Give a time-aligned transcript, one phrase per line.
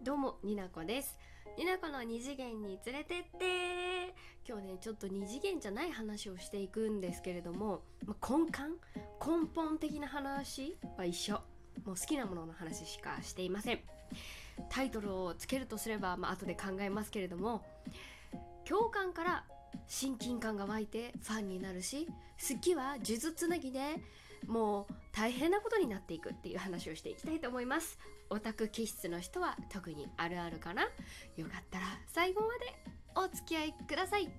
[0.00, 1.18] どうもになこです。
[1.58, 4.14] になこの二次元に連れてって。
[4.48, 8.58] 今日ねちょっと二次元じゃない話をしていくんですけれども、まあ、根幹？
[9.20, 11.34] 根本的な話は一緒。
[11.84, 13.80] もう好きなものの話しかしていません。
[14.70, 17.64] タイトルをつけるとすれば、まあ後で考えますけれども
[18.64, 19.44] 共感から
[19.88, 22.06] 親近感が湧いてファンになるし
[22.48, 23.80] 好きは数珠つなぎで
[24.46, 27.98] もう大変なことになっていくっていう話をしていきたいと思います。
[28.30, 30.82] オタク気質の人は特にあるあるかな？
[31.36, 32.74] よかったら最後まで
[33.14, 34.30] お付き合いください。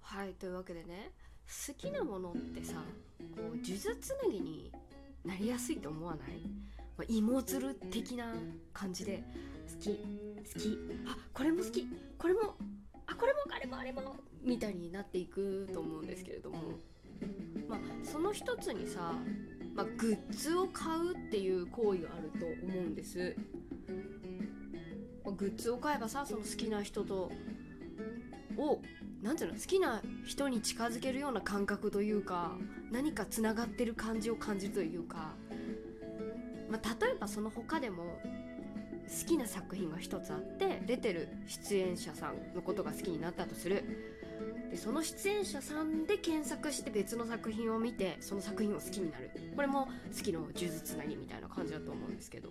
[0.00, 1.12] はいというわけでね
[1.68, 2.74] 好きなものってさ
[3.36, 4.72] こう数珠つなぎに
[5.24, 6.42] なりやすいと思わない？
[6.98, 8.34] ま、芋づる的な
[8.72, 9.22] 感じで
[9.72, 10.78] 好き好き。
[11.06, 11.86] あこれも好き。
[12.18, 12.56] これも
[13.06, 16.58] あこれもあれもあれもみたいになっていくと思うんですけれども。
[17.68, 19.12] まあその一つにさ、
[19.74, 23.36] まあ、グッズを買うっていう行為があると思うんです、
[25.24, 27.30] まあ、グッズを買えばさその好きな人と
[28.56, 28.80] を
[29.22, 32.52] 何ていうの好きな人に近づけるような感覚というか
[32.90, 35.34] 何かつながってる感じを感じるというか。
[36.70, 38.20] まあ、例えばその他でも
[39.08, 43.84] 好きな作品が一つあって出てる出演者さんのことが好きになったとする。
[44.70, 49.30] でその出演者さんで検索して別の作品を見てその作品を好きになる。
[49.56, 52.50] これも好きの呪術つなぎみたいな感じだと思うんですけど。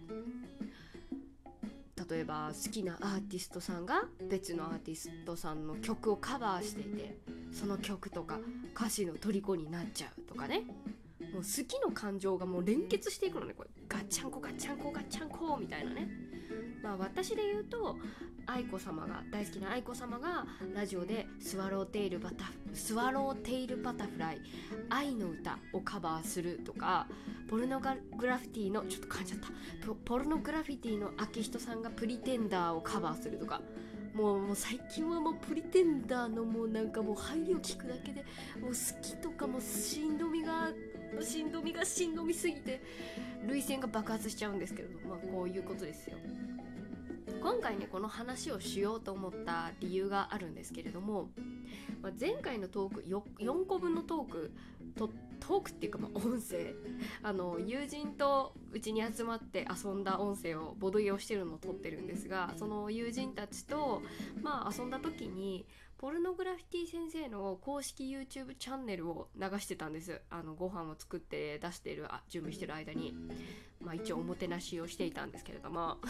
[2.10, 7.18] 例えば好きなアーティストさんが別のアーティストさんの曲をカバーしていて
[7.52, 8.40] その曲とか
[8.74, 10.64] 歌詞の虜になっちゃうとかね。
[11.34, 13.70] もう好きの感情がもう連結していくのねこれ。
[13.88, 16.10] ガッチャンコガッチャンコガッチャンコみたいなね。
[16.82, 17.98] まあ私で言うと
[18.46, 24.42] 愛子様が大好きな愛子様がラジオで Swallowtail Butter Swallowtail Butterfly
[24.90, 27.08] 愛の歌をカバーするとか
[27.50, 29.48] ポルノグラフィティのちょっと噛んじゃった。
[30.06, 33.62] ポルノグラフィティの昭仁さんが Pretender をカバーするとか。
[34.14, 38.26] もうもう最近はもう Pretender のもうなんかもう入りを聞くだけで
[38.60, 40.72] もう好きとかもしんどみが
[41.22, 42.82] しんどみがしんどみすぎて
[43.46, 46.18] 涙腺が爆発しちゃうんですけれどまあこういうことですよ。
[47.42, 51.30] 今回ねこの話をしようと思った理由があるんですけれども、
[52.02, 54.52] まあ、前回のトーク4個分のトーク
[54.96, 55.10] と
[55.40, 56.74] トークっていうかまあ音声。
[57.24, 64.02] あの友人とうちに集まって遊んだ音声をボドゲをしてるのを撮ってるんですがその友人たちと
[64.42, 65.66] まあ遊んだ時に
[65.98, 70.22] ポルノグラフィティ先生の公式 YouTube チャンネルを流してたんです。
[70.30, 73.16] あのご飯を作って出してるあ準備してる間に。
[73.82, 75.98] まあ一応おもてなしをしていたんですけれども。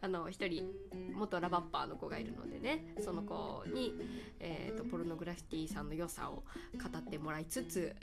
[0.00, 0.70] あの一人
[1.14, 2.94] 元ラバッパーの子がいるのでね。
[3.00, 3.94] その子に、
[4.38, 7.96] えーと、ポルノグラフィティさんの良さを語ってもらいつつ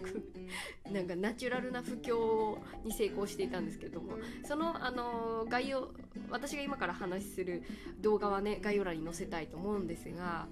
[0.90, 4.18] なんかナチュラルな布教に成功していたんですけれども。
[4.44, 5.92] そのあの概要
[6.30, 7.62] 私が今から話する
[8.00, 10.46] 動画はね概要欄に載せたいと思うんですが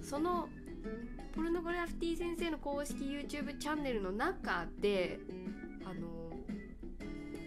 [0.00, 0.48] その
[1.34, 5.18] ポルノグラフィティ先生の公式 YouTube チャンネルの中で
[5.84, 6.30] あの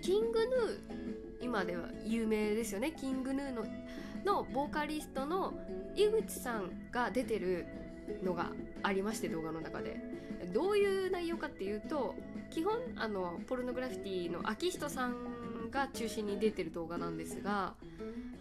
[0.01, 2.91] キングヌー今では有名ですよね。
[2.91, 3.65] キングヌーの
[4.25, 5.53] のボーカリストの
[5.95, 7.67] 井口さんが出てる
[8.23, 8.51] のが
[8.81, 10.15] ありまして動画の中で。
[10.53, 12.15] どういう内容かっていうと
[12.49, 17.73] 基本あのポルノグラフィティの秋人さんが中心に出てる動画なんですが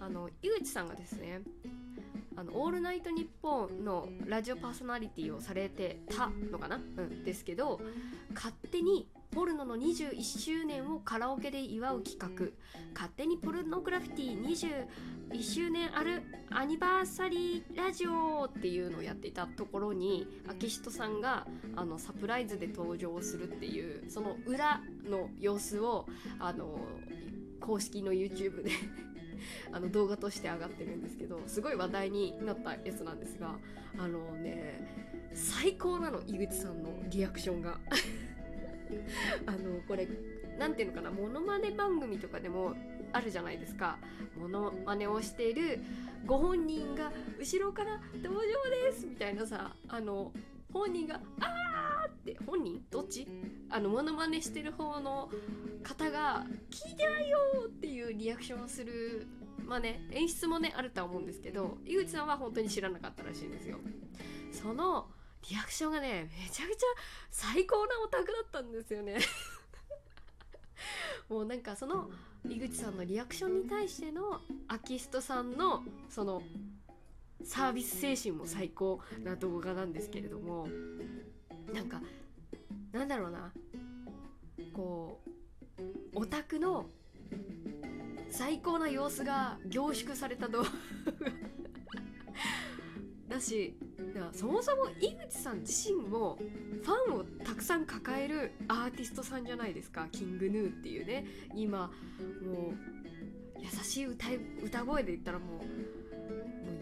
[0.00, 1.40] あの井口さんがですね
[2.36, 7.80] あのオールナイトニッポンのラジオパーソナリティをされてたのかな、うん、ですけど
[8.34, 12.52] 勝手にポルノの21周年をカラオケで祝う企画。
[12.94, 14.40] 勝手にポルノグラフィティ
[15.28, 24.80] 21周年あるアニバーサリーラジオっていうのをやっていたところに秋人さんがあのサプライズで登場するっていうその裏
[25.10, 26.06] の様子を
[26.38, 26.78] あの
[27.60, 28.70] 公式の YouTube で
[29.72, 33.56] あの動画として上がってるんですけどすごい話題になったやつなんですが
[33.98, 37.78] あのね最高なの井口さんのリアクションが。
[39.46, 40.06] あのこれ
[40.58, 42.74] 何ていうのかなモノマネ番組とかでも
[43.12, 43.98] あるじゃないですか。
[44.38, 45.80] モノマネをしている
[46.26, 48.40] ご本人が後ろから「登場
[48.90, 50.32] です」みたいなさあの
[50.72, 52.84] 本人が「あー!」って本人？
[52.90, 53.26] どっち？
[53.70, 55.30] あのモノマネしてる方の
[55.82, 59.26] 方が「聞いてないよ!」っていうリアクションをする
[59.66, 63.78] まあね演出もねあるとは思うんですけど井口さんは本当に知らなかったらしいんですよ。
[64.52, 65.08] その
[65.50, 66.86] リアクションがねめちゃくちゃ
[67.30, 69.18] 最高なオタクだったんですよね
[71.28, 72.10] もうなんかその
[72.48, 76.42] 井口さんのリアクションに対してのアキストさんのその
[77.42, 80.66] サービス精神も最高な動画なんですけれども
[81.72, 82.00] なんか
[82.92, 83.52] なんだろうな
[84.72, 85.20] こ
[85.78, 85.82] う
[86.14, 86.86] オタクの
[88.36, 90.68] 最高な様子が凝縮された動画。
[93.28, 93.76] だし
[94.32, 96.36] そもそも井口さん自身も
[96.82, 100.08] ファンをたくさん抱えるアーティストさんじゃないですか。
[100.10, 101.24] キングヌーっていうね。
[101.54, 101.92] 今
[102.44, 102.74] もう
[103.60, 104.26] 優しい歌
[104.64, 105.64] 歌声で言ったらもうもう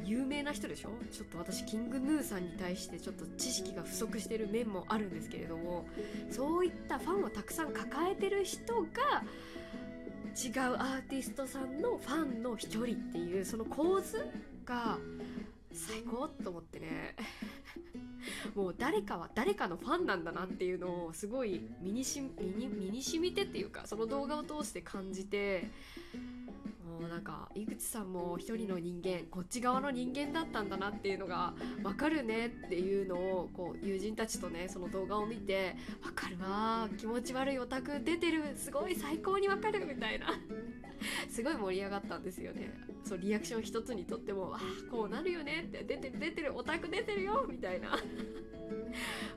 [0.05, 0.91] 有名な人でしょ？
[1.13, 5.87] ちょっと私キングヌーさんに対してちょっと知識が不足してる面もあるんですけれども
[6.31, 8.89] そういったファンをたくさん抱えてる人が
[10.33, 14.27] 違うアーティストさんのファンの一人っていうその構図
[14.65, 14.99] が
[15.73, 17.15] 最高と思ってね。
[18.55, 25.71] もう誰かは誰かのファンなんだなっていうのをすごい身にし身に身に染みてっていうかその動画を通して感じて。
[27.09, 40.27] なんか井口さんも一人の人間こっち側の人間だったんだなっていうのが分かるねっていうのをこう友人たちとねその動画を見て分かるわ気持ち悪いオタク出てるすごい最高に分かるみたいな。
[41.29, 42.73] すごい盛り上がったんですよね。
[43.05, 44.61] そうリアクション一つにとってもあ
[44.91, 47.99] こうなるよねって出てる出てるオタク出てるよみたいな。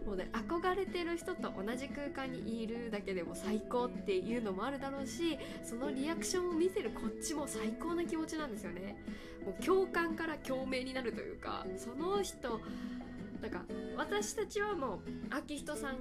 [0.06, 8.96] もうね憧れてる人と同じ空間にいるだけでも最高っていうのもあるだろうしそのリアクションを見てるこっちも最高な気持ちなんですよね
[9.44, 12.62] もう共感から共鳴になるというかその人
[13.42, 13.62] なんか
[13.98, 15.00] 私たちはもう
[15.30, 15.98] 秋人さん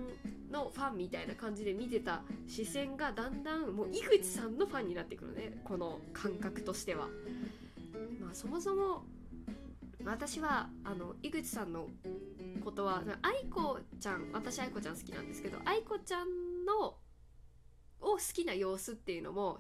[0.51, 7.09] のファンみたいな感じで見てた視線がだんだんもう井口さんのファンになってくるねこの感覚としては。
[8.21, 9.05] まあ、そもそも
[10.05, 11.89] 私はあの井口さんの
[12.63, 16.97] ことは愛子ちゃん私愛子ちゃん好きなんですけど愛子ちゃんのを
[18.01, 19.59] 好きな様子っていうのも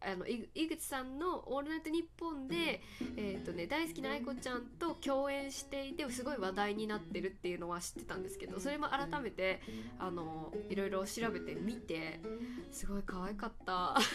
[0.00, 2.80] あの井口さんの「オールナイトニッポンで」
[3.16, 9.60] えーとね、大好きな愛子ちゃんと共演していてすごい話題になってるっていうのは知ってたんですけどそれも改めて
[9.98, 12.20] あのいろいろ調べてみて
[12.70, 13.96] すごい可愛かった。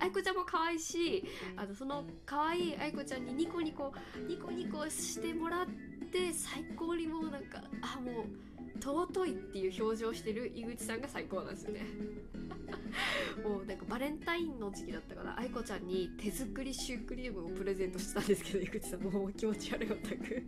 [0.00, 1.24] 愛子ちゃんも可愛いし
[1.56, 3.92] あのその可愛い愛子ちゃんにニコニコ
[4.28, 5.66] ニコニコしてもらっ
[6.12, 8.24] て最高にもうなんかあもう
[8.80, 11.86] 尊いっていう表情してる井口さんが最高なんですよね
[13.42, 20.42] もうなんかバレンタインの時期だったから愛子ちゃんに手作りシュークリームをプレゼントしたんですけど井口さんもう気持ち悪いオタク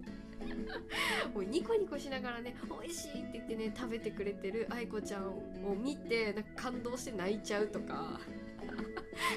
[1.34, 5.42] もうニコニコしながらね美味しいって言ってね食べてくれてる愛子ちゃんを
[5.74, 8.20] 見てなんか感動して泣いちゃうとか。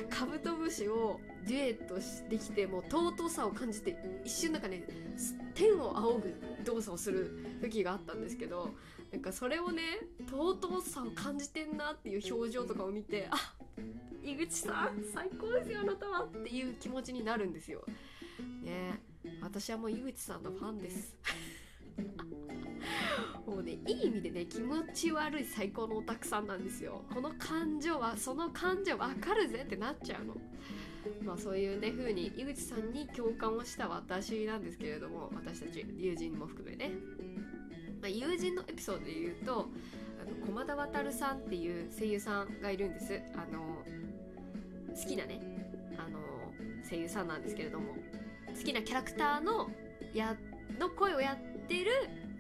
[0.09, 1.95] カブトムシをデュエット
[2.29, 4.83] できてもう尊さを感じて一瞬なんかね
[5.53, 8.69] 天を仰ぐ動作をする時があったんですけど
[9.11, 9.81] なんかそれをね
[10.29, 13.53] 尊さを感じてんなっていう表情とかを見てあ
[14.23, 17.85] 井口さん最高ですよあなたはっていう気持ちになるんですよ。
[18.61, 18.99] ね
[19.41, 21.15] 私はもう井口さんのファンです。
[23.45, 30.35] もうねいい意味でね気持ち悪い最高のオタクさんなんですよこの感情はその感情わかるぜってなっちゃうの
[31.23, 36.91] まあそういうね風に井口さんに共感をした私なんですけれども私たち友人も含めね、
[38.01, 39.69] まあ、友人のエピソードで言うと
[40.21, 43.21] あの駒田渉さんっていう声優さんがいるんです。
[43.35, 43.83] あの
[44.95, 45.41] 好きなね
[45.97, 46.19] あの
[46.89, 47.93] 声優さんなんですけれども
[48.57, 49.69] 好きなキャラクターの
[50.13, 50.35] や
[50.79, 51.91] の声をやってる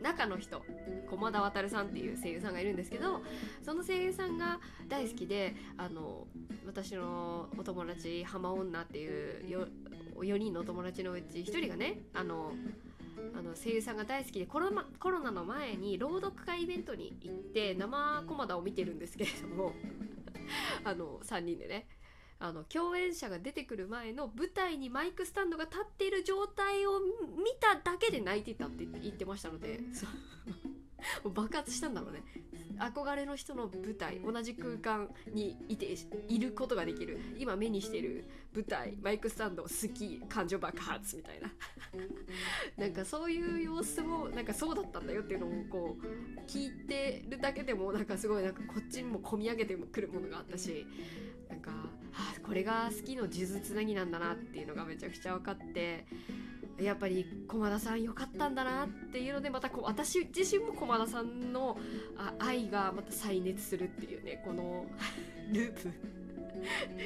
[0.01, 0.61] 中の人
[1.09, 3.21] 駒田渉さんっていう声優さんがいるんですけど
[3.63, 6.27] その声優さんが大好きであの
[6.65, 9.67] 私のお友達浜女っていう
[10.19, 12.51] 4人のお友達のうち1人がねあの
[13.37, 19.73] あの声優さんが大好きでコロナコロナの前に朗読会イベントに行って生駒田を見てるんですけれども
[20.83, 21.87] あの3人でね。
[22.39, 29.79] あの共演者が出てくる前の舞台にマイクスタンドが立っている状態を見ただけで泣いてたって言ってましたので
[31.23, 32.23] 爆発したんだろうね。
[32.79, 35.95] 憧れの人の舞台同じ空間にいて
[36.27, 37.19] いることができる。
[37.37, 41.51] 今目にしてる舞台マイクスタンド好き感情爆発みたいな。
[42.77, 50.85] なんかそういう様子もなんかそうだったんだよっていうのをこう聞いてるだけでもなんかすごいなんかこっちにも込み上げてくるものがあったし
[51.49, 51.71] なんか
[52.13, 56.05] あこれが好きの数珠つなぎなんだなっていうのがめちゃくちゃ分かって
[56.79, 61.77] やっぱり駒田さん良かったんだなっていうのでまたこう私自身も駒田さんの
[62.39, 64.85] 愛がまた再熱するっていうねこの
[65.51, 65.91] ループ。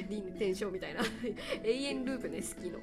[0.08, 1.02] 輪転生みたいな。
[1.64, 2.78] 永遠ループね好きの。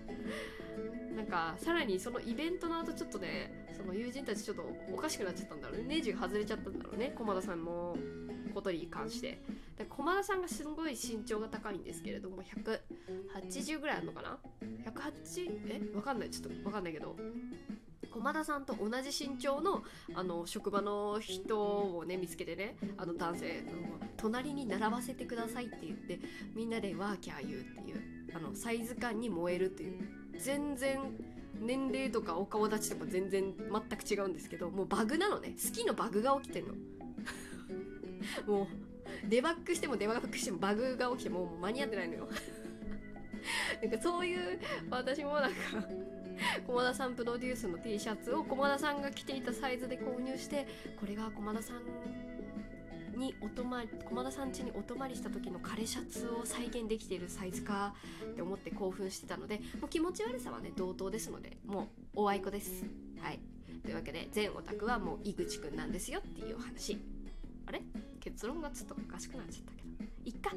[1.15, 4.63] なんかさらにそのイベントの後ちょっとねその友人たちちょっと
[4.93, 5.83] おかしくなっちゃったんだろうね。
[5.87, 7.97] ネジが外れちゃったんだろうね駒田さんの
[8.53, 9.41] ことに関して。
[9.77, 12.79] で駒田さんがすごい身長が高いんですけれども100
[13.33, 14.37] 80ぐらいあるのかな
[14.85, 15.95] ？108え？
[15.95, 16.29] わかんない。
[16.29, 17.15] ちょっとわかんないけど。
[18.11, 19.83] 駒田さんと同じ身長の
[20.15, 23.63] あの職場の人をね見つけてねあの男性
[24.15, 26.19] 隣に並ばせてくださいって言って
[26.55, 28.01] みんなでワーキャー言うっていう
[28.35, 30.27] あのサイズ感に燃えるっていう。
[30.39, 30.99] 全然
[31.59, 35.55] 年齢とかお顔立ちとか全然全く違うんですけどもうバグなのね。
[35.63, 36.73] 好きのバグが起きてんの。
[38.45, 38.67] もう
[39.29, 42.27] デバッグしてもデバッグしてもバグが起きてもう間に合ってないのよ。
[43.81, 45.55] なんかそういう私もなんか
[46.65, 50.67] 駒田さんプロデュースの T シャツを駒田さんが着ていたサイズで購入して
[50.99, 62.85] これが駒田さんにお泊まり駒田さん家にお泊まりした時の枯シャツを再現できているサイズかって思って興奮してたのでもう気持ち悪さはね同等ですのでもうおあいこです。
[63.19, 63.39] はい。
[63.83, 66.99] というわけで全オタクはもう井口くんなんですよっていうお話。
[67.65, 67.81] あれ？
[68.19, 69.87] 結論がちょっとおかしくなっちゃったけど。
[70.25, 70.51] いっか。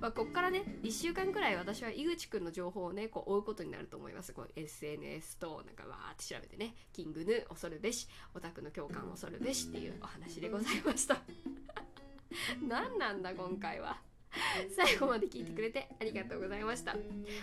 [0.00, 4.32] まあこっからね1週間くらい私は井口くんの情報をねこう追うことになると思います。
[4.32, 11.18] こう SNS となんかわーって調べてねキングヌ恐るべしオタクの共感恐るべしっていうお話でございました。
[12.66, 14.00] 何なんだ今回は。
[14.76, 16.96] 最後まで聞いてくれてありがとうございました。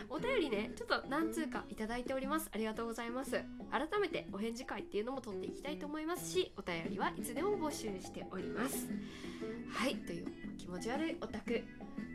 [0.09, 2.49] お便りねちょっと何通かいただいております。
[2.53, 3.31] ありがとうございます。
[3.71, 8.87] 改めてお返事会っていうのも取っていきたいと思いますしお便りはいつでも募集しております。
[9.69, 11.63] はいという気持ち悪いオタク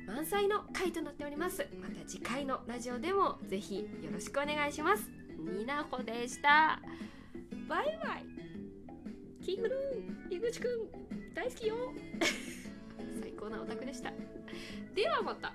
[0.09, 1.67] 満載の回となっております。
[1.79, 5.11] また次回のラジオでもぜひよろしくお願いします。
[5.39, 6.81] ニナホでした。
[7.69, 9.45] バイバイ。
[9.45, 11.77] キングルーン井口くん大好きよ。
[13.21, 14.11] 最高なオタクでした。
[14.95, 15.53] ではまた。